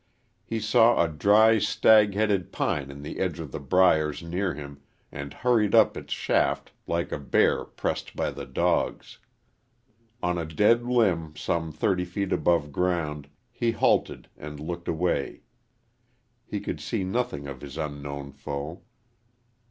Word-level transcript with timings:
He 0.43 0.59
saw 0.59 1.03
a 1.03 1.07
dry, 1.07 1.59
stag 1.59 2.15
headed 2.15 2.51
pine 2.51 2.89
in 2.89 3.03
the 3.03 3.19
edge 3.19 3.39
of 3.39 3.51
the 3.51 3.59
briers 3.59 4.23
near 4.23 4.55
him 4.55 4.81
and 5.11 5.31
hurried 5.31 5.75
up 5.75 5.95
its 5.95 6.11
shaft 6.11 6.71
like 6.87 7.11
a 7.11 7.19
bear 7.19 7.65
pressed 7.65 8.15
by 8.15 8.31
the 8.31 8.47
dogs. 8.47 9.19
On 10.23 10.39
a 10.39 10.45
dead 10.45 10.81
limb, 10.87 11.35
some 11.35 11.71
thirty 11.71 12.05
feet 12.05 12.33
above 12.33 12.71
ground, 12.71 13.29
he 13.51 13.69
halted 13.73 14.27
and 14.35 14.59
looked 14.59 14.87
away. 14.87 15.41
He 16.47 16.59
could 16.59 16.81
see 16.81 17.03
nothing 17.03 17.45
of 17.45 17.61
his 17.61 17.77
unknown 17.77 18.31
foe. 18.31 18.81